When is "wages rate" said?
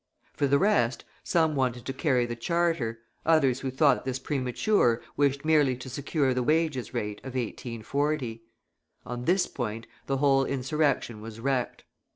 6.41-7.19